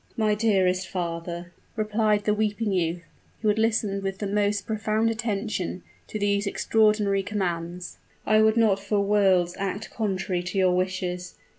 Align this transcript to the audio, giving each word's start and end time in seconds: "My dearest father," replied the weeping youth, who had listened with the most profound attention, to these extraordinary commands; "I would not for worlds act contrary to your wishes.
"My 0.17 0.33
dearest 0.33 0.87
father," 0.87 1.51
replied 1.75 2.23
the 2.23 2.33
weeping 2.33 2.71
youth, 2.71 3.03
who 3.43 3.49
had 3.49 3.59
listened 3.59 4.01
with 4.01 4.17
the 4.17 4.25
most 4.25 4.65
profound 4.65 5.11
attention, 5.11 5.83
to 6.07 6.17
these 6.17 6.47
extraordinary 6.47 7.21
commands; 7.21 7.99
"I 8.25 8.41
would 8.41 8.57
not 8.57 8.79
for 8.79 8.99
worlds 8.99 9.55
act 9.59 9.91
contrary 9.91 10.41
to 10.41 10.57
your 10.57 10.75
wishes. 10.75 11.35